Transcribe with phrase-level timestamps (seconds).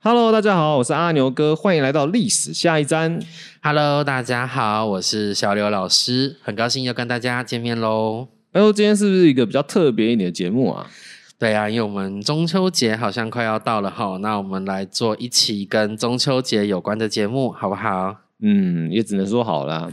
[0.00, 3.18] Hello，大家好，我是阿牛哥，欢迎来到历史下一站。
[3.60, 8.28] Hello，大家好，我是小刘老师，很高兴又跟大家见面喽。
[8.52, 10.86] 哎呦，今天是不是一个比较特别一点的节目啊？
[11.36, 18.27] 对啊，因为我们中秋节好像快要到了哈，那我们来做一期跟中秋节有关的节目，好不好？
[18.40, 19.90] 嗯，也只能说好啦。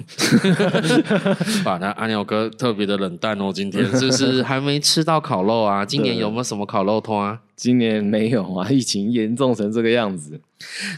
[1.66, 5.84] 把，那阿牛哥特别的冷淡哦，今天是不是还没吃到烤肉啊？
[5.84, 7.40] 今年有没有什么烤肉通啊？
[7.56, 10.40] 今年没有啊，疫情严重成这个样子。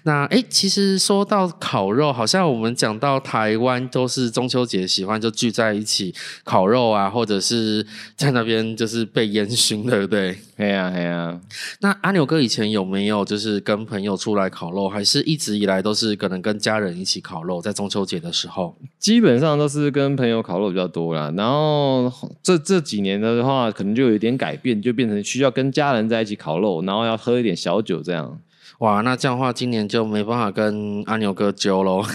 [0.03, 10.37] 那哎，其实说到烤肉，好像我们讲到台湾都是中秋节喜欢就聚在一起烤肉啊，或者是在那边就是被烟熏，对不对？
[10.57, 11.39] 哎呀哎呀，
[11.81, 18.75] 那阿牛哥以前有没有就是跟朋友出来烤肉，还是一直以来都是可能跟家人一起烤肉，在中秋节的时候？
[18.97, 21.31] 基本上都是跟朋友烤肉比较多啦。
[21.37, 22.11] 然后
[22.41, 28.39] 这这几年的话，可能就有一点改变，就变成需要跟家人在一起烤肉，然后要喝一点小酒这样。
[28.79, 32.03] 哇，那这样的话，今年就没办法跟阿牛哥揪喽。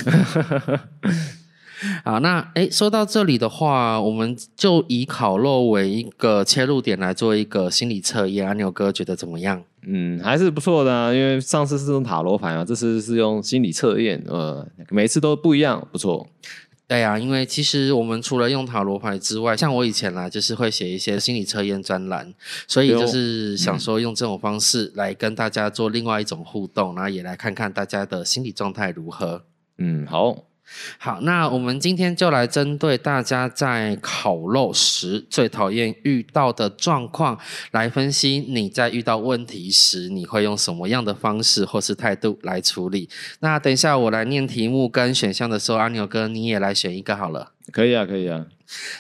[2.05, 8.47] 好，那诶，说到这里的话，我们就以烤肉为一个切入点来做一个心理测验。
[8.47, 9.61] 阿牛哥觉得怎么样？
[9.85, 16.25] 嗯，还是不错的啊，因为上次是用塔罗牌嘛，这次是用心理测验，呃，每次都不一样，不错。
[16.93, 22.35] 对呀、因为其实我们除了用塔罗牌之外，像我以前啦，就是会写一些心理测验专栏，
[22.69, 29.43] 所以就是想说用这种方式来跟大家做另外一种互动，然后也来看看大家的心理状态如何。
[29.79, 30.37] 嗯，好，
[30.99, 37.39] 好，那我们今天就来针对大家在烤肉时最讨厌遇到的状况
[37.73, 43.09] 来分析，你在遇到问题时，你会用什么样的方式或是态度来处理？
[43.41, 47.53] 那等一下我来念题目跟选项的时候，阿牛哥你也来选一个好了。
[47.71, 48.47] 可以啊，可以啊。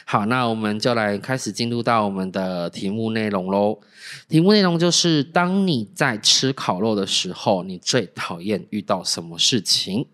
[0.04, 3.80] 好，那我们就来开始进入到我们的题目内容喽。
[4.28, 10.06] 题目内容就是：当你在吃烤肉的时候，你最讨厌遇到什么事情？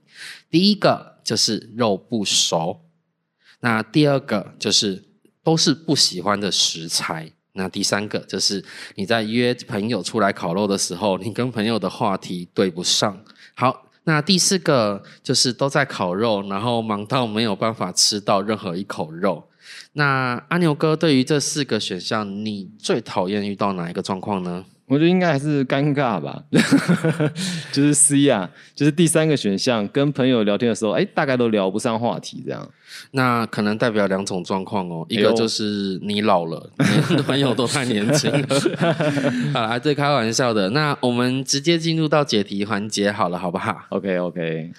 [0.50, 2.80] 第一个就是肉不熟，
[3.60, 5.04] 那第二个就是
[5.42, 7.32] 都是不喜欢的食材。
[7.52, 8.64] 那第三个就是
[8.94, 13.24] 你在约朋友出来烤肉的时候，你跟朋友的话题对不上。
[13.54, 19.48] 好，那第四个就是都在烤肉，然后忙到没有办法吃到任何一口肉。
[19.94, 24.64] 那阿牛哥对于这四个选项，你最讨厌遇到哪一个状况呢？
[24.88, 26.42] 我觉得应该还是尴尬吧，
[27.70, 32.66] 就是 C 啊，就是第三个选项，跟朋友聊天的时候，哎，大概都聊不上话题这样。
[33.10, 36.70] 那可能代表两种状况哦，一个就是你老了，
[37.10, 38.48] 你的朋友都太年轻了。
[39.52, 40.70] 好啦，这开玩笑的。
[40.70, 44.72] 那我们直接进入到解题环节好了，好不好？OK OK，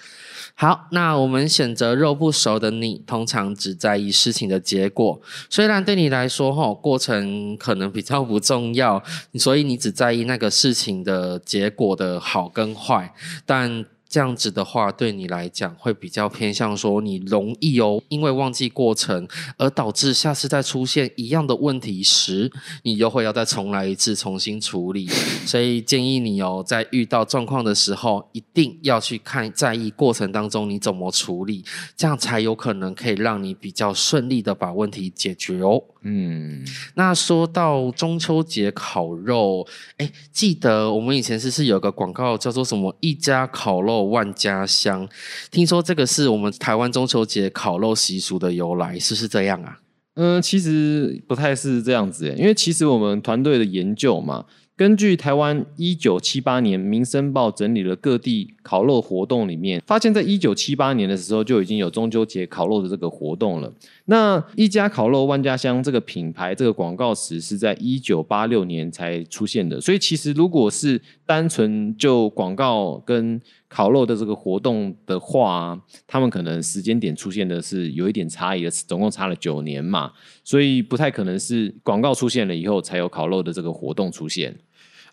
[0.60, 5.18] 好，那我们选择肉不熟的你，通常只在意事情的结果。
[5.48, 9.02] 虽然对你来说，哈过程可能比较不重要，
[9.38, 13.14] 所以你只在意那个事情的结果的好跟坏，
[13.46, 13.86] 但。
[14.10, 22.50] 这样子的话，对你来讲会比较偏向说，你容易哦，因为忘记过程，而导致下次再出现一样的问题时，
[22.82, 25.06] 你又会要再重来一次，重新处理。
[25.46, 31.64] 所以建议你哦，在遇到状况的时候，一定要去看在意过程当中你怎么处理，
[31.96, 35.80] 这样才有可能可以让你比较顺利的把问题解决哦。
[36.02, 39.66] 嗯，那说到中秋节烤肉，
[39.98, 45.08] 哎，记得我们以前是是有个广告叫做什么“一家烤肉万家香”，
[45.50, 49.78] 听说这个是我们台湾中秋节烤肉习俗的由来，是不是这样啊？
[50.14, 54.44] 嗯，其实不太是这样子，因为其实我们团队的研究嘛，
[54.76, 63.72] 根据台湾一九七八年《民生报》整理了各地烤肉活动里面，发现在一九七八年的时候就已经有中秋节烤肉的这个活动了。
[64.10, 80.10] 那一家烤肉万家香这个品牌这个广告词是在一九八六年才出现的，所以其实如果是单纯就广告跟烤肉的这个活动的话，他们可能时间点出现的是有一点差异的，总共差了九年嘛，
[80.42, 84.52] 所以不太可能是广告出现了以后才有烤肉的这个活动出现。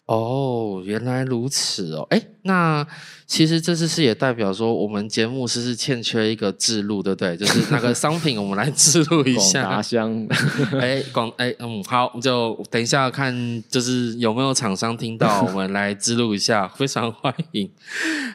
[0.08, 2.08] 哦，原来如此哦。
[2.10, 2.86] 哎，那
[3.26, 7.36] 其实这次是也代表说，我们节目是是欠缺一个制录，对不对？
[7.36, 9.82] 就是那个商品，我们来 制录一广达下。
[9.82, 10.28] 香，
[10.80, 17.70] 哎，广哎嗯，好，就等一下看，就是有没有厂商听到，我们来制录一下，非常欢迎。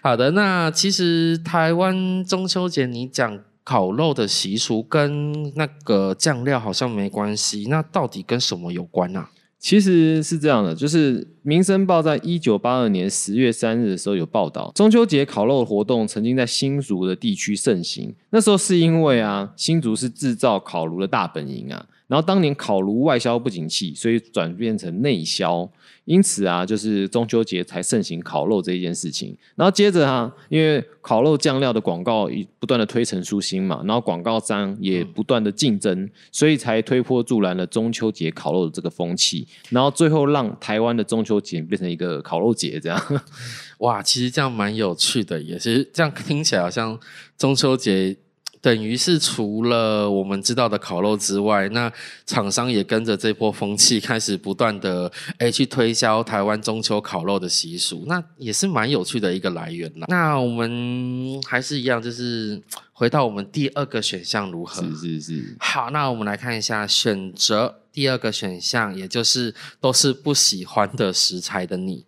[0.02, 9.30] 好的，那其实台湾中秋节，你讲烤肉的习俗跟那个酱料好像没关系，那到底跟什么有关啊？
[9.58, 18.14] 其实是这样的，就是《民生报》在一九八二年十月三日的时候有报道，中秋节烤肉活动曾经在新竹的地区盛行。
[18.30, 25.68] 那时候是因为啊，新竹是制造烤炉的大本营啊，然后当年烤炉外销不景气，所以转变成内销。
[26.04, 29.36] 因此啊，就是中秋节才盛行烤肉这一件事情。
[29.54, 39.46] 然后接着啊，因为烤肉酱料的广告一不断的推陈出新嘛，然后广告商也不断的竞争，所以才推波助澜了中秋节烤肉的这个风气。
[39.68, 43.22] 然后最后让台湾的中秋节变成一个烤肉节，这样。
[43.78, 46.98] 哇，其实这样蛮有趣的，也是这样听起来好像
[47.36, 48.16] 中秋节。
[48.62, 51.92] 等于是除了我们知道的烤肉之外，那
[52.24, 60.06] 厂商也跟着这波风气开始不断的诶去推销台湾中秋烤肉的习俗，那也是蛮有趣的一个来源啦。
[60.08, 62.62] 那我们还是一样，就是
[62.92, 64.80] 回到我们第二个选项如何？
[64.80, 65.56] 是是是。
[65.58, 72.06] 好，那我们来看一下选择第二个选项，也就是都是不喜欢的食材的你。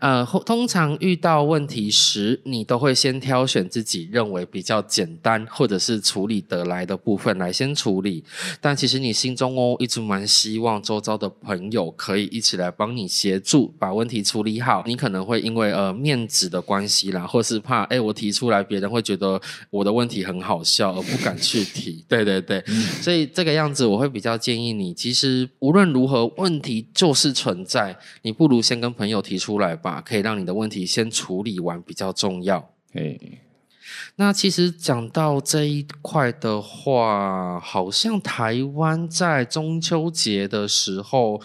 [0.00, 8.24] 呃，通常遇到问题时，你都会先挑选自己认为比较简单或者是处理得来的部分来先处理。
[8.60, 14.82] 但其实你心中哦，一直蛮希望周遭的朋友可以一起来帮你协助把问题处理好。
[14.86, 19.40] 你可能会因为呃面子的关系啦，或是怕哎我提出来别人会觉得
[19.70, 22.04] 我的问题很好笑而不敢去提。
[22.08, 22.62] 对对对，
[23.00, 29.66] 所以这个样子我会比较建议你，其实无论如何问题就是存在，你不如先跟朋友提出来。
[29.66, 32.70] 来吧，可以让你的问题先处理完比较重要。
[32.92, 33.18] 哎，
[34.14, 41.40] 那其实讲到这一块的话，好像台湾在中秋节的时候，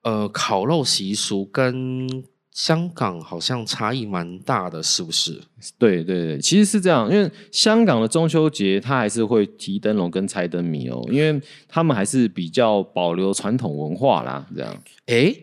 [0.00, 5.38] 呃，烤肉习俗跟香港好像差异蛮大的，是不是？
[5.76, 11.38] 对对对，其实是这样，因为香港的中秋节它还是会提灯笼跟猜灯谜哦，因为
[11.68, 14.74] 他们还是比较保留传统文化啦，这样。
[15.04, 15.34] 哎。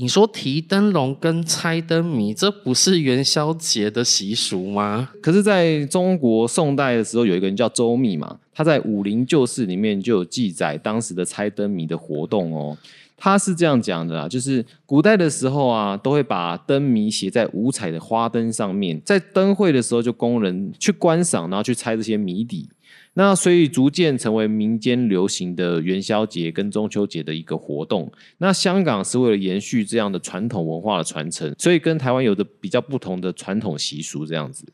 [0.00, 5.10] 你说提灯笼跟猜灯谜，这不是元宵节的习俗吗？
[5.22, 12.76] 可是，在中国宋代的时候，有一个人叫周密嘛，他在《武林旧事》里面就有记载当时的猜灯谜的活动哦。
[13.22, 22.66] 他是这样讲的啊，就是古代的时候啊，都会把灯谜写在五彩的花灯上面，在灯会的时候就供人去观赏，然后去猜这些谜底。
[23.14, 28.10] 那所以逐渐成为民间流行的元宵节跟中秋节的一个活动。
[28.38, 34.64] 那香港是为了延续这样的传统文化的传承，所以跟台湾有着比较不同的传统习俗这样子。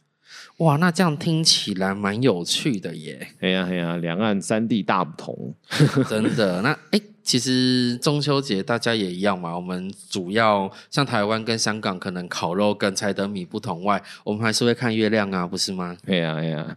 [0.58, 3.28] 哇，那这样听起来蛮有趣的耶！
[3.40, 5.54] 哎呀哎呀，两岸三地大不同，
[6.08, 6.60] 真的。
[6.62, 7.00] 那哎。
[7.26, 15.96] 其实中秋节大家也一样嘛，我们主要像台湾跟香港可能烤肉跟猜灯谜不同外，我们还是会看月亮啊，不是吗？
[16.06, 16.76] 对呀对呀，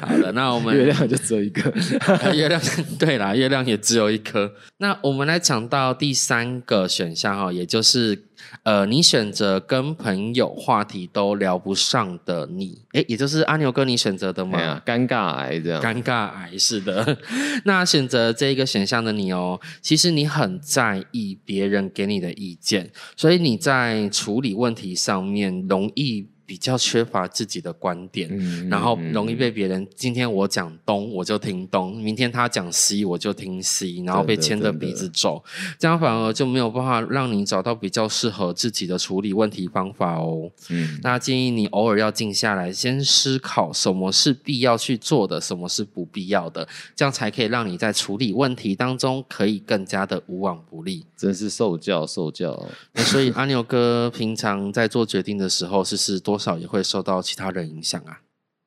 [0.00, 1.70] 好的，那我们 月亮就只有一个，
[2.34, 2.58] 月亮
[2.98, 4.50] 对啦，月亮也只有一颗。
[4.78, 8.24] 那我们来讲到第三个选项哈，也就是。
[8.62, 14.82] 呃，你选择跟朋友话题都聊不上的你，哎，也就是阿牛哥你选择的吗？
[14.84, 17.16] 尴尬癌这样，尴尬癌是的。
[17.64, 26.26] 那选择这一个选项的你哦，其实你很在意别人给你的意见，所以你在处理问题上面容易。
[26.46, 28.30] 比较缺乏自己的观点，
[28.68, 35.42] 然后容易被别人今天我讲东我就听东，明天他讲西我就听西，然后被牵着鼻子走，
[35.76, 40.48] 这样反而就没有办法让你找到比较适合自己的处理问题方法哦。
[40.70, 51.04] 嗯，那建议你偶尔要静下来，先思考什么是必要去做的，什么是不必要的，这样才可以让你在处理问题当中可以更加的无往不利。
[51.16, 52.68] 真是受教受教。
[52.92, 56.35] 那所以阿牛哥平常在做决定的时候，是是多。
[56.36, 58.20] 多少也会受到其他人影响啊？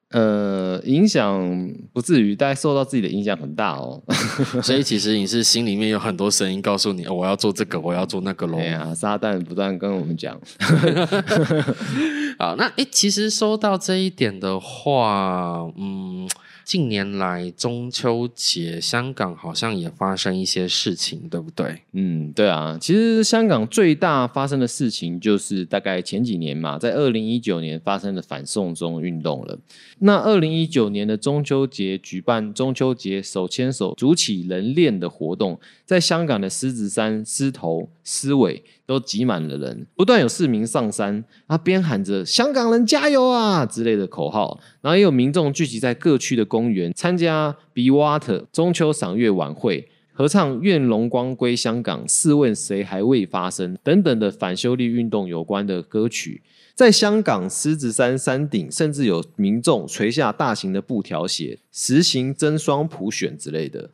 [0.09, 4.01] 呃，影响不至于，但受到自己的影响很大哦。
[4.63, 8.57] 所以其实你是心里面有很多声音告诉你，我要做这个，我要做那个喽。
[8.57, 10.35] 对啊，撒旦不断跟我们讲。
[12.39, 16.27] 好，那诶，其实说到这一点的话，嗯。
[16.69, 21.81] 近年来中秋节，香港好像也发生一些事情，对不对？
[21.93, 22.77] 嗯，对啊。
[22.79, 29.57] 其实香港最大发生的事情，就是大概前几年嘛，在二零一九年发生的反送中运动了。
[29.97, 38.63] 那二零一九年的中秋节举办中秋节手牵手组起人链的活动，在香港的狮子山、狮头、狮尾。
[38.89, 56.41] 都挤满了人，不断有市民上山，啊，边喊着“香港人加油啊”之类的口号，然后也有民众聚集在各区的公园参加 Be Water 中秋赏月晚会，合唱“愿龙光归香港”，试问谁还未发生等等的反修例运动有关的歌曲，
[56.73, 63.91] 在香港狮子山山顶，甚至有民众垂下大型的布条，写“实行真双普选”之类的。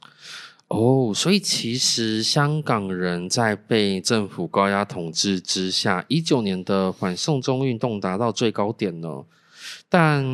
[0.67, 9.24] 哦，所以其实香港人在被政府高压统治之下，一九年的反送中运动达到最高点呢。
[9.88, 10.25] 但，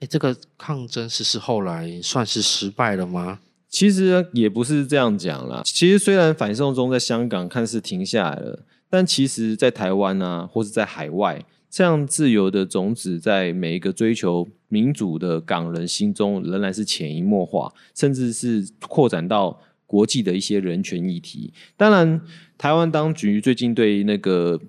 [0.00, 3.38] 哎，这个抗争是是后来算是失败了吗？
[3.68, 5.62] 其实也不是这样讲啦。
[5.64, 21.52] 其实虽然反送中在香港看似停下来了，但其实在台湾啊，或是在海外，这样自由的种子在每一个追求民主的港人心中仍然是潜移默化，甚至是扩展到国际的一些人权议题。
[21.76, 22.20] 当然，
[22.58, 24.60] 台湾当局最近对那个。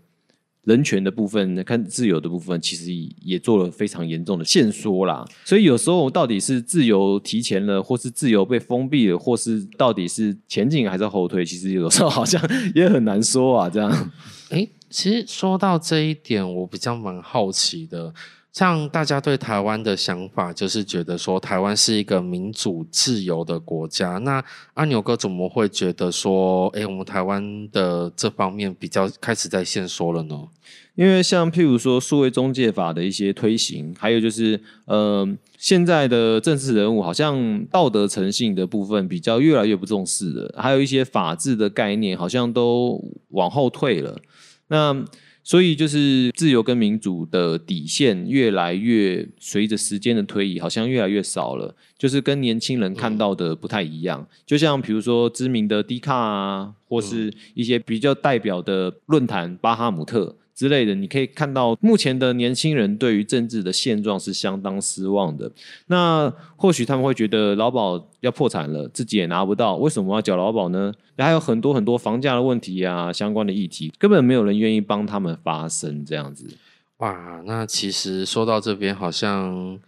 [0.65, 2.93] 人权的部分，看自由的部分，其实
[3.23, 5.25] 也做了非常严重的限缩啦。
[5.43, 12.39] 所以有时候到底是自由提前了，或是自由被封闭了，或是到底是前进还是后退，其实有时候好像
[12.75, 13.67] 也很难说啊。
[13.67, 14.11] 这样，
[14.51, 18.13] 哎，其实说到这一点，我比较蛮好奇的。
[18.51, 24.17] 像大家对台湾的想法，就是觉得说台湾是一个民主自由的国家。
[24.17, 24.43] 那
[24.73, 30.37] 阿牛哥怎么会觉得说，哎，我们台湾的这方面比较开始在线说了呢？
[30.95, 35.25] 因为像譬如说数位中介法的一些推行，还有就是，呃，
[35.57, 44.19] 现在的政治人物好像道德诚信的部分比较越来越不重视了，还有一些法治的概念好像都往后退了。
[44.71, 45.05] 那
[45.43, 54.25] 所以就是自由跟民主的底线越来越随着时间的推移，好像越来越少了，就是跟年轻人看到的不太一样。
[54.45, 60.37] 就像比如说知名的迪卡啊，或是一些比较代表的论坛巴哈姆特。
[60.61, 65.51] 之类的，你可以看到目前的年轻人对于政治的现状是相当失望的。
[65.87, 70.93] 那或许他们会觉得劳保要破产了，自己也拿不到，为什么要缴劳保呢？
[71.17, 76.05] 还有很多很多房价的问题啊，相关的议题，根本没有人愿意帮他们发声。
[76.05, 76.45] 这样子，
[76.97, 79.79] 哇，那其实说到这边，好像。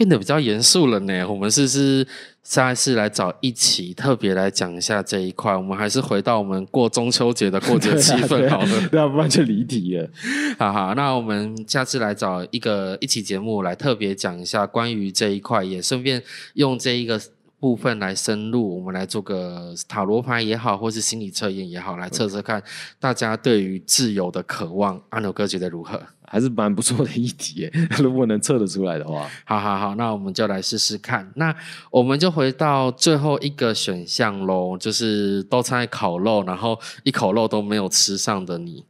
[0.00, 1.22] 变得比较严肃了呢。
[1.28, 2.06] 我们是是
[2.42, 5.54] 下一次来找一起特别来讲一下这一块。
[5.54, 10.08] 我们还是回到我们过中秋节的过节气氛 好了，要不然就离题了。
[10.58, 16.22] 好好，那我们下次来找一个一期节目来特别讲一下关于这一块，也顺便
[16.54, 17.20] 用这一个
[17.60, 18.76] 部分来深入。
[18.76, 22.60] 我们来做个塔罗牌也好，或是心理测验也好，来测测看
[22.98, 25.00] 大家对于自由的渴望。
[25.10, 26.00] 阿牛哥觉得如何？
[26.32, 31.28] 还是蛮不错的一题， 如果能测得出来的话，好好好，那我们就来试试看。
[31.34, 31.52] 那
[31.90, 38.84] 我们就回到最后一个选项喽，就是都在烤肉，然后一口肉都没有吃上的你。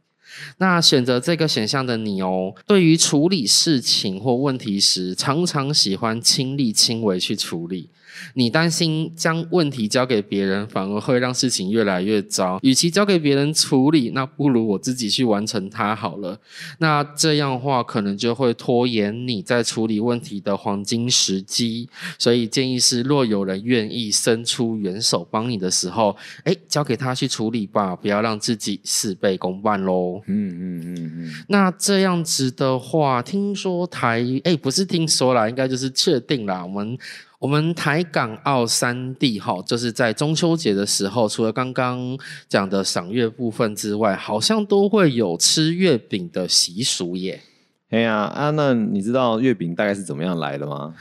[0.59, 7.89] 那选择这个选项的你哦，对于处理事情或问题时，常常喜欢亲力亲为去处理。
[8.33, 12.59] 你担心将问题交给别人，反而会让事情越来越糟。
[12.61, 16.39] 与其交给别人处理，那不如我自己去完成它好了。
[16.79, 21.89] 那这样的话，可能就会拖延你在处理问题的黄金时机。
[22.17, 30.21] 所以建议是，若有人愿意伸出援手帮你的时候，哎，交给他去处理吧，不要让自己事倍功半喽。
[30.27, 31.33] 嗯嗯嗯嗯。
[31.47, 36.63] 那这样子的话，听说台哎，不是听说啦，应该就是确定啦。
[36.63, 36.97] 我们。
[37.41, 42.15] 我们台港澳三地哈，就是在中秋节的时候，除了刚刚
[42.47, 47.41] 讲的赏月部分之外，好像都会有吃月饼的习俗耶。
[47.89, 50.93] 哎呀啊，那你知道月饼大概是怎么样来的吗？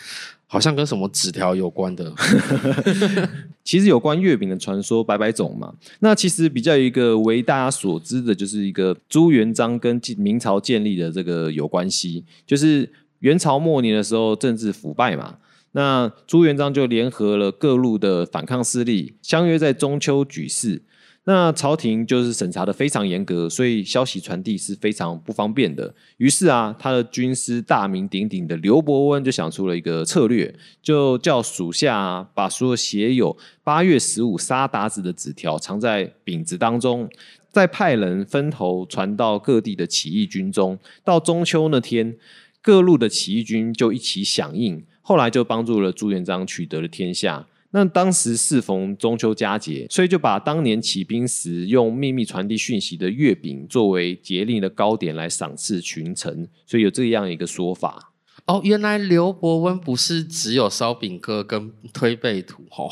[0.47, 2.11] 好像跟什么纸条有关的。
[3.63, 5.75] 其实有关月饼的传说百百种嘛。
[5.99, 15.37] 那其实比较一个为大家所知的，就是一个朱元璋跟明朝建立的这个有关系，就是元朝末年的时候，政治腐败嘛。
[15.73, 20.83] 那朱元璋就联合了各路的反抗势力，相约在中秋举事。
[21.25, 25.95] 那朝廷就是审查的非常严格，所以消息传递是非常不方便的。
[26.17, 37.09] 于是啊，他的军师大名鼎鼎的刘伯温就想出了一个策略，就叫属下把所有写有八月十五杀鞑子的纸条藏在饼子当中，
[37.53, 40.79] 再派人分头传到各地的起义军中。
[41.05, 42.17] 到中秋那天，
[42.63, 44.83] 各路的起义军就一起响应。
[45.01, 47.47] 后来就帮助了朱元璋取得了天下。
[47.73, 58.13] 那当时适逢中秋佳节，所以就把当年起兵时用秘密传递讯息的月饼作为节令的糕点来赏赐群臣，所以有这样一个说法。
[58.47, 62.91] 哦，原来刘伯温不是只有烧饼哥跟推背图哦。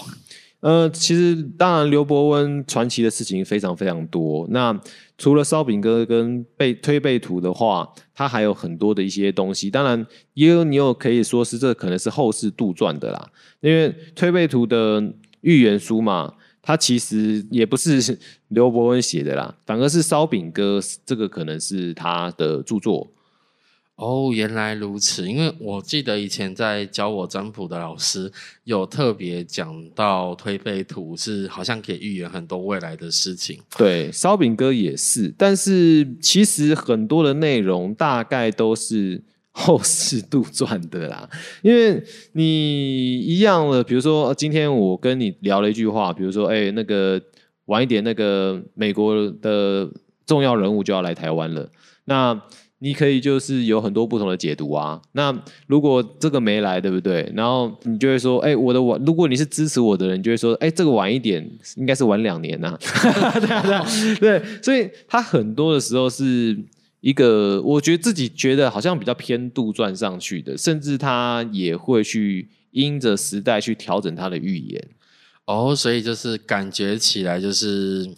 [0.61, 4.47] 呃，其实当然刘伯温传奇的事情非常非常多。
[4.51, 4.77] 那
[5.17, 7.89] 除了烧饼哥跟背推背图的话，
[8.19, 9.71] 它还有很多的一些东西。
[9.71, 13.31] 当然也有你有可以说是这可能是后世杜撰的啦。
[13.61, 15.01] 因为推背图的
[15.43, 23.09] 预言书嘛，它其实也不是刘伯温写的啦，反而是烧饼哥这个可能是他的著作。
[23.99, 25.29] 哦，原来如此。
[25.29, 28.31] 因为我记得以前在教我占卜的老师
[28.63, 33.59] 有特别讲到推背图是好像可以预言很多未来的事情。
[33.77, 41.29] 对，烧饼哥也是，但是其实很多的内容大概都是后世杜撰的啦。
[41.63, 42.01] 因为
[42.35, 47.21] 你一样的，比如说今天我跟你聊了一句话，比如说，哎，那个
[47.65, 49.91] 晚一点，那个美国的
[50.25, 51.69] 重要人物就要来台湾了，
[52.05, 52.41] 那。
[52.81, 55.01] 你可以就是有很多不同的解读啊。
[55.13, 57.31] 那如果这个没来，对不对？
[57.35, 61.45] 然后你就会说，哎，我的晚，如果你是支持我的人，就会说，哎，这个晚一点，
[61.77, 62.79] 应该是晚两年呐。
[62.81, 63.85] 对啊，
[64.21, 64.63] 对，对。
[64.63, 66.57] 所以他很多的时候是
[67.01, 74.89] 一个，我觉得自己觉得好像比较偏杜撰上去的，甚至他也会去因着时代去调整他的预言。
[75.47, 78.09] 哦，所以就是感觉起来就是。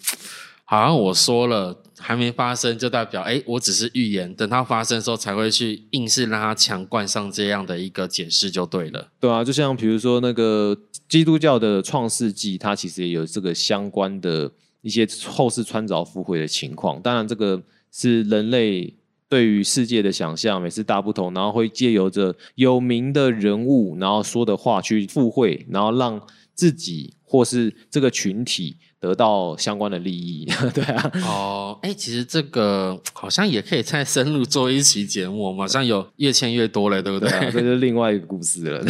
[0.72, 9.12] 好像我说了还没发生，就代表哎，我只是预言，等它发生的时候才会去硬是让它强灌上这样的一个解释就对了。
[9.20, 10.76] 对啊，就像比如说那个
[11.08, 17.00] 基督教的创世纪，它其实也有这个相关的一些后世穿凿附会的情况。
[17.02, 18.94] 当然，这个是人类
[19.28, 26.20] 对于世界的想象，每次大不同，然后会借由着有名的人物，然后说的话去附会，然后让
[26.54, 28.76] 自己或是这个群体。
[29.00, 31.10] 得到相关的利益， 对啊。
[31.24, 37.30] 哦，哎，其实这个好像也可以再深入做一期节目，马上有越签越多了，对不对？
[37.50, 38.84] 这是另外一个故事了。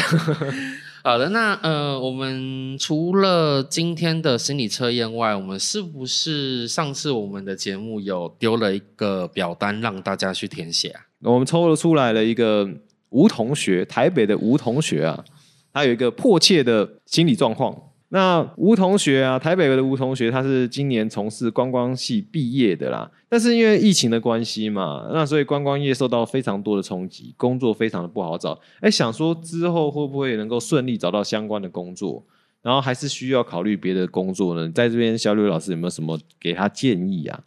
[1.02, 11.00] 好的，那呃，我们除了今天的心理测验外，我们是不是上次我们的节目有丢了一个表单让大家去填写啊？
[11.22, 12.68] 我们抽了出来了一个
[13.10, 15.24] 吴同学，台北的吴同学啊，
[15.72, 17.74] 他有一个迫切的心理状况。
[18.12, 23.08] 那吴同学啊，台北的吴同学，他是今年从事观光系毕业的啦。
[23.28, 28.58] 但是因为疫情的关系嘛，那所以观光业受到非常多的冲击，工作非常的不好找。
[28.80, 32.24] 哎，想说之后会不会能够顺利找到相关的工作？
[32.62, 34.70] 然后还是需要考虑别的工作呢？
[34.74, 37.40] 在这边，小吕老师有没有什么给他建议啊？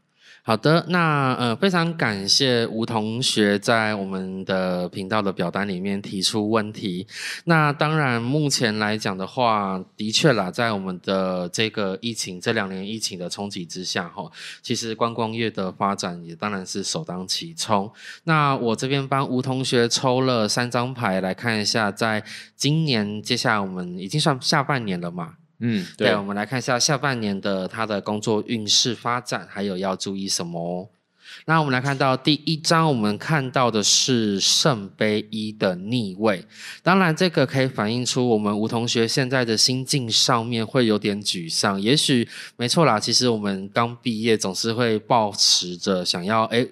[0.45, 7.07] 好的，那呃，非常感谢吴同学在我们的频道的表单里面提出问题。
[7.45, 14.29] 那当然，目前来讲的话，的确啦，在我们的这个疫情这两年疫情的冲击之下，哈，
[14.61, 17.89] 其实观光业的发展也当然是首当其冲。
[18.25, 22.21] 那我这边帮吴同学抽了三张牌来看一下，在
[22.57, 25.35] 今年接下来我们已经算下半年了嘛。
[25.65, 30.91] 嗯，对，我们来看一下下半年的他的工作运势发展，还有要注意什么。
[31.45, 36.45] 那我们来看到第一章，我们看到的是圣杯一的逆位。
[36.81, 41.79] 当然，这个可以反映出我们吴同学现在的心境上面会有点沮丧。
[41.79, 46.65] 也许没错啦，其实我们刚毕业，总是会抱持着想要哎，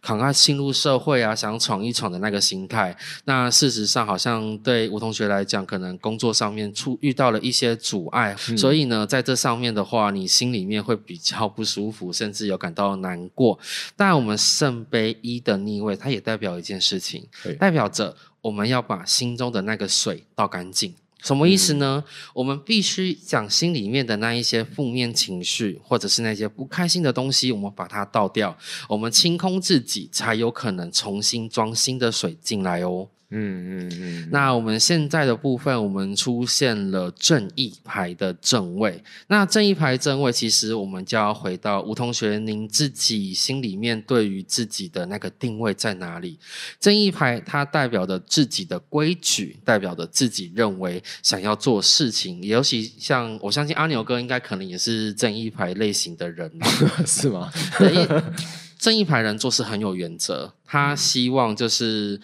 [0.00, 2.96] 赶快进入社会啊，想闯一闯的那个心态。
[3.24, 13.58] 那事实上，好像对吴同学来讲，可能工作上面出遇到了一些阻碍，所以呢，在这上面的话，你心里面会比较不舒服，甚至有感到难过。
[13.96, 17.26] 但我们圣杯一的逆位，它也代表一件事情，
[17.58, 20.94] 代表着我们要把心中的那个水倒干净。
[21.20, 22.04] 什么意思呢？
[22.32, 28.56] 我们必须将心里面的那一些负面情绪，或者是那些不开心的东西，我们把它倒掉，
[28.88, 33.08] 我们清空自己，才有可能重新装新的水进来哦。
[33.30, 39.04] 嗯嗯嗯，那我们现在的部分，我们出现了正义牌的正位。
[39.26, 46.38] 那正义牌正位，其实我们就要回到吴同学，您自己心里面对于自己的那个定位在哪里？
[46.80, 52.42] 正义牌它代表的自己的规矩，代表的自己认为想要做事情。
[52.42, 56.50] 尤其像我相信阿牛哥应该可能也是正义牌类型的人，
[57.06, 57.52] 是吗？
[58.78, 62.18] 正义牌人做事很有原则，他希望就是。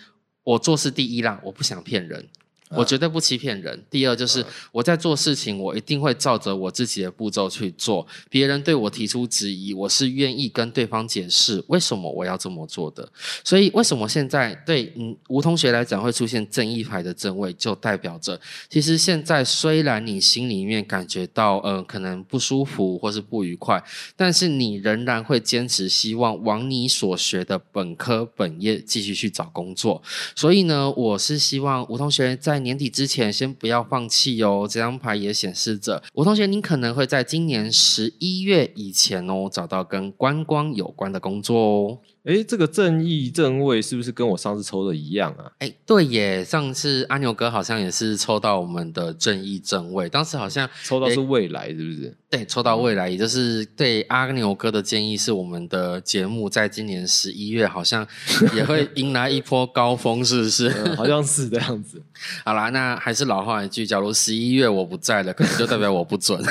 [0.45, 2.29] 我做事第一啦，我不想骗人。
[2.77, 3.81] 我绝对不欺骗人。
[3.89, 8.05] 第二就是我在做事情，我一定会照着我自己的步骤去做。
[8.29, 13.09] 别人对我提出质疑，我是愿意跟对方解释为什么我要这么做的。
[13.45, 23.81] 所以，为什么现在对嗯吴同学来讲会出现正义牌的正位，就代表着其实现在虽然你心里面感觉到呃可能不舒服或是不愉快，
[24.17, 30.03] 但是你仍然会坚持希望往你所学的本科本业继续去找工作。
[30.35, 32.64] 所以呢，我是希望吴同学在。
[32.65, 34.67] 年底之前先不要放弃哦。
[34.69, 41.99] 这张牌也显示着，我同学，您可能会在今年十一月以前哦，找到跟观光有关的工作哦。
[42.25, 45.53] 哎，这个正义正位是不是跟我上次抽的一样啊？
[45.59, 52.17] 哎，对耶，上次阿牛哥好像也是抽到我们的正义正位，当时好像抽到是未来，是不是？
[52.31, 58.07] 对，抽到未来，也就是对阿牛哥的建议是，我们的节目在今年十一月好像
[58.55, 60.71] 也会 迎来一波高峰，是不是？
[60.95, 62.01] 好像是这样子。
[62.43, 66.43] 好啦，那还是老话一句，假如十一月我不在了，可能就代表我不准。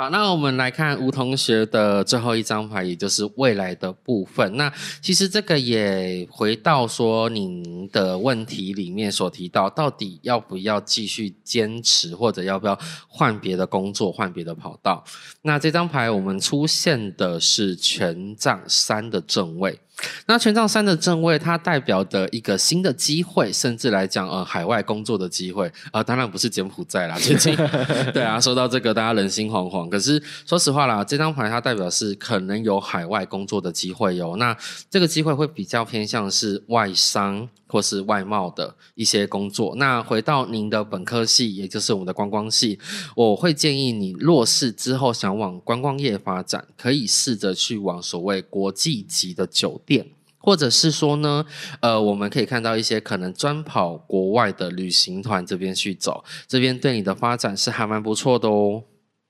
[0.00, 4.56] 好，那我们来看吴同学的最后一张牌，也就是未来的部分。
[4.56, 15.04] 那其实这个也回到说您的问题里面所提到，到底要不要继续坚持，或者要不要换别的工作、换别的跑道？
[15.42, 19.78] 那这张牌我们出现的是权杖三的正位。
[20.26, 27.54] 那权杖三的正位，它代表的一个新的机会，甚至来讲，呃，海外工作的机会，啊，当然不是柬埔寨啦，最近，
[28.12, 29.88] 对啊，说到这个，大家人心惶惶。
[29.88, 34.36] 可是说实话啦，这张牌它代表是可能有海外工作的机会哟。
[34.36, 34.56] 那
[34.88, 39.74] 这个机会会比较偏向是外商或是外贸的一些工作。
[39.76, 42.78] 那回到您的本科系，也就是我们的观光系，
[43.14, 50.06] 我会建议你落市之后想往观光业发展，可以试着去往所谓国际级的酒店。
[50.42, 51.44] 或者是说呢，
[51.80, 58.84] 呃，我们可以看到一些可能专跑国外的旅行团这边去走，这边对你的发展是还蛮不错的哦。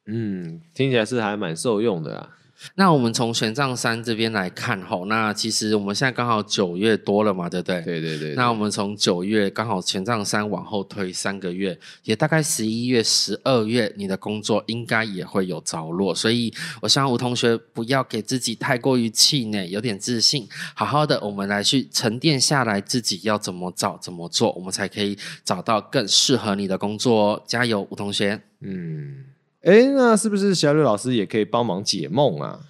[0.07, 2.31] 嗯，听起来是还蛮受用的啊。
[2.75, 7.81] 那我们从玄奘山这边来看吼，那其实我们现在刚好九月多了嘛，对不对？
[7.83, 8.35] 对对对。
[8.35, 16.15] 那我们从九月刚好玄奘山往后推三个月，也大概十一月、十二月，你的工作应该也会有着落。
[16.15, 27.43] 所以，我希望吴同学不要给自己太过于气馁，有点自信，好好的，我们来去沉淀下来，自己要怎么找、怎么做，我们才可以找到更适合你的工作。
[27.47, 28.41] 加油，吴同学。
[28.61, 29.25] 嗯。
[29.63, 32.61] 哎，那是不是小吕老师也可以帮忙解梦啊？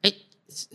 [0.00, 0.10] 哎，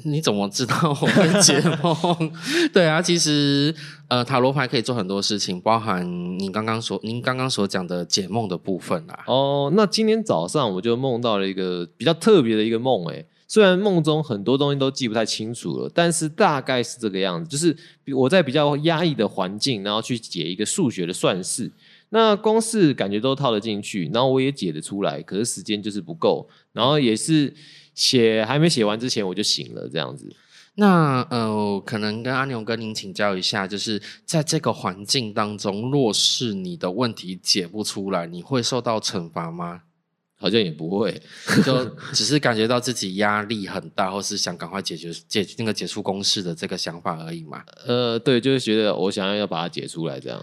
[0.04, 2.32] 你怎么知道我会解梦？
[2.72, 3.74] 对啊，其实
[4.08, 9.24] 呃，塔罗牌可以做很多事情，包含您刚刚所您刚刚所讲的解梦的部分啊。
[9.26, 17.76] 哦，那今天早上我就梦到了一个比较特别的一个梦，哎，虽然梦中很多东西都记不太清楚了，但是大概是这个样子，就是
[18.16, 21.72] 我在比较压抑的环境，然后去解一个数学的算式。
[22.18, 27.54] 那公式感觉都套得进去，然后我也解得出来，可是时间就是不够，然后也是
[27.94, 30.34] 写还没写完之前我就醒了，这样子。
[30.76, 39.82] 那呃，可能跟阿牛跟您请教一下，就是在这个环境当中，若是你的问题解不出来，你会受到惩罚吗？
[40.38, 41.22] 好像也不会，
[41.66, 47.62] 就只是感觉到自己压力很大，或是想赶快解决解那个解除公式的这个想法而已嘛。
[47.86, 50.42] 呃，对，就是觉得我想要要把它解出来这样。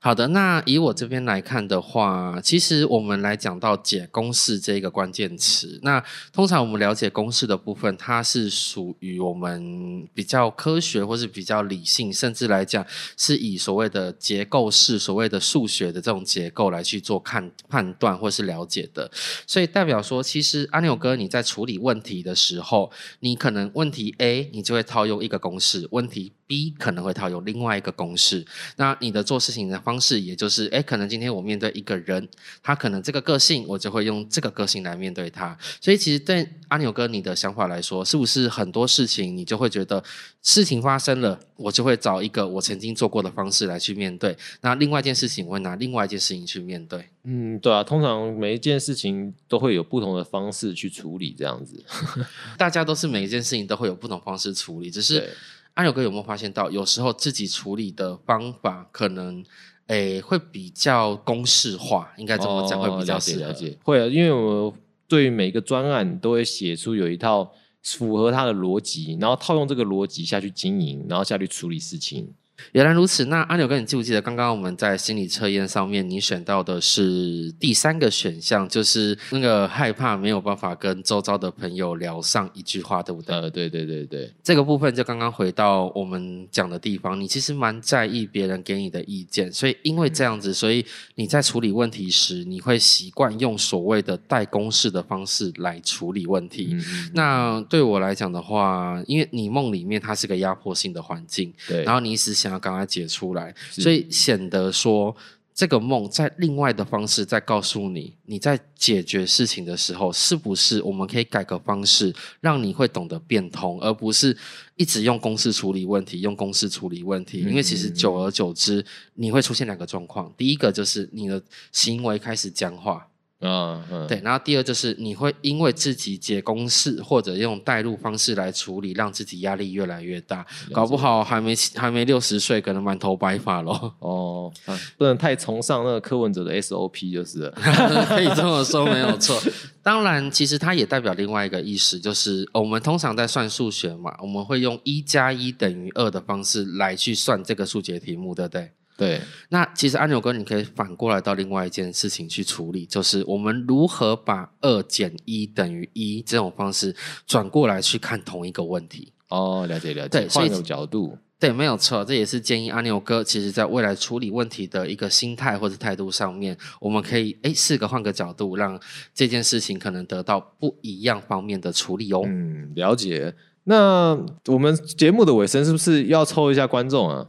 [0.00, 5.80] 好的，那以我这边来看的话，其实我们来讲到解公式这一个关键词。
[5.82, 6.00] 那
[6.32, 19.10] 通常我们了解公式的部分，它是属于我们比较科学或是比较理性，甚至来讲是以所谓的结构式、所谓的数学的这种结构来去做看判断或是了解的。
[19.48, 28.46] 所以代表说，其实阿牛哥你在处理问题的时候，你可能问题 A 你就会套用一个公式，问题 B 可能会套用另外一个公式。
[28.76, 29.82] 那你的做事情的。
[29.88, 32.28] 方式，也就是，哎，可能今天我面对一个人，
[32.62, 35.56] 他可能这个个性，我就会用这个个性来面对他。
[35.80, 40.04] 所以，其实对阿牛哥你的想法来说，是不是很多事情你就会觉得
[40.42, 44.36] 事情发生了，我就会找一个我曾经做过的方式来去面对。
[44.60, 47.08] 那另外一件事情，我会拿另外一件事情去面对。
[47.24, 51.82] 嗯，对啊，通常每一件事情都会有不同的方式去处理，这样子。
[52.58, 55.30] 大家都是每一件事情都会有不同方式处理，只是
[55.74, 59.42] 阿牛哥有没有发现到，有时候自己处理的方法可能。
[59.88, 63.78] 诶，会比较公式化，应该这么讲会比较了解。
[63.82, 64.72] 会啊，因为我
[65.06, 67.50] 对于每个专案都会写出有一套
[67.82, 72.32] 符合它的逻辑，然后套用这个逻辑下去经营，然后下去处理事情。
[72.72, 83.34] 原来如此，那阿牛哥，你记不记得刚刚我们在心理测验上面，你选到的是第三个选项，就是那个害怕没有办法跟周遭的朋友聊上一句话，对不对？
[83.34, 96.76] 呃，对对对对，这个部分就刚刚回到我们讲的地方，你其实蛮在意别人给你的意见，所以因为这样子，所以你在处理问题时，你会习惯用所谓的代公式的方式来处理问题。
[97.14, 102.47] 那对我来讲的话，因为你梦里面它是个压迫性的环境，对，然后你一直想。
[102.50, 105.14] 要赶快解出来，所以显得说
[105.54, 114.36] 这个梦在另外的方式在告诉你，你在解决事情的时候，是不是我们可以改个方式，让你会懂得变通，而不是
[114.76, 117.40] 一直用公式处理问题，用公式处理问题。
[117.40, 118.84] 因为其实久而久之，
[119.14, 123.08] 你会出现两个状况，第一个就是你的行为开始僵化。
[123.40, 133.94] 嗯，对，然后第二就是你会因为自己解公式或者用代入方式来处理，让自己压力越来越大，搞不好还没还没六十岁，可能满头白发咯。
[134.00, 134.52] 哦，
[134.96, 137.50] 不能太崇尚那个柯文哲的 SOP 就是了，
[138.08, 139.40] 可以这么说没有错。
[139.82, 148.72] 当然，其实它也代表另外一个意思，就是我们通常在算数学嘛，我们会用一加一等于二的方式来去算这个数学题目，对不对？
[148.98, 159.12] 对，那其实阿牛哥，你可以反过来到另外一件事情去处理，就是我们如何把二减一等于一这种方式转过来去看同一个问题。
[159.28, 168.80] 哦，了解了解，换个角度，对，没有错，这也是建议阿牛哥，其实在未来处理问题的一个心态或者态度上面，我们可以哎试着换个角度，让
[169.14, 172.22] 这件事情可能得到不一样方面的处理哦。
[172.26, 173.32] 嗯，了解。
[173.62, 177.24] 那我们节目的尾声是不是要抽一下观众啊？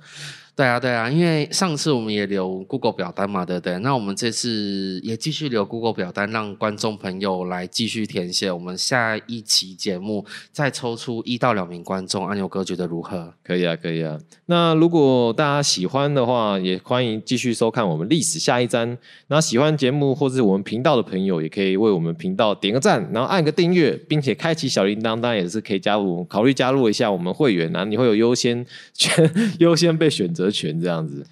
[0.60, 3.80] 对啊，对啊，因为上次我们也留 Google 表单嘛，对不对？
[3.80, 8.52] 那我们这次也继续留 Google 表单，让观众朋友来继续填写。
[8.52, 13.34] 我们下一期节目再抽出一到两名观众，阿牛哥觉得如何？
[13.42, 14.20] 可以啊，可以啊。
[14.48, 18.98] 那如果大家喜欢的话，也欢迎继续收看我们历史下一站。
[19.28, 31.26] 那喜欢节目或是我们频道的朋友，也可以为我们频道点个赞，然后按个订阅，并且开启小铃铛，当然也是可以加入，考虑加入一下我们会员啊，你会有优先权， 优先被选择权这样子。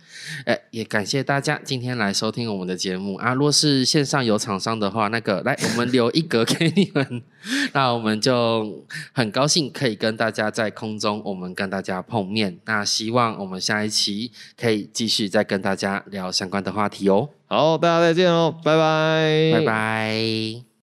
[0.45, 3.33] 哎，也感谢大家今天来收听我们的节目啊！
[3.33, 7.23] 若是线上有厂商的话，那个来我们留一格给你们，
[7.73, 12.57] 那我们就很高兴可以跟大家在空中，我们跟大家碰面。
[12.65, 20.66] 那希望我们下一期可以继续再跟大家聊相关的话题哦，好，大家再见哦，拜拜，拜拜。